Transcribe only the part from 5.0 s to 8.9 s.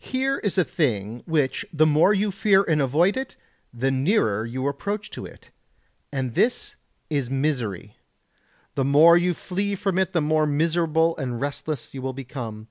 to it, and this is misery; the